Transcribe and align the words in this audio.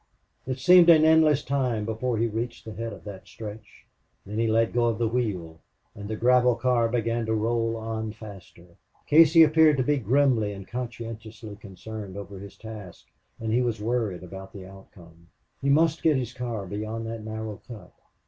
It 0.47 0.57
seemed 0.57 0.89
an 0.89 1.05
endless 1.05 1.43
time 1.43 1.85
before 1.85 2.17
he 2.17 2.25
reached 2.25 2.65
the 2.65 2.73
head 2.73 2.91
of 2.91 3.03
that 3.03 3.27
stretch. 3.27 3.85
Then 4.25 4.39
he 4.39 4.47
let 4.47 4.73
go 4.73 4.85
of 4.85 4.97
the 4.97 5.07
wheel. 5.07 5.59
And 5.93 6.09
the 6.09 6.15
gravel 6.15 6.55
car 6.55 6.89
began 6.89 7.27
to 7.27 7.35
roll 7.35 7.77
on 7.77 8.11
faster. 8.11 8.77
Casey 9.05 9.43
appeared 9.43 9.77
to 9.77 9.83
be 9.83 9.97
grimly 9.99 10.53
and 10.53 10.67
conscientiously 10.67 11.55
concerned 11.57 12.17
over 12.17 12.39
his 12.39 12.57
task, 12.57 13.09
and 13.39 13.53
he 13.53 13.61
was 13.61 13.79
worried 13.79 14.23
about 14.23 14.53
the 14.53 14.65
outcome. 14.65 15.27
He 15.61 15.69
must 15.69 16.01
get 16.01 16.17
his 16.17 16.33
car 16.33 16.65
beyond 16.65 17.05
that 17.05 17.23
narrow 17.23 17.61
cut. 17.67 17.93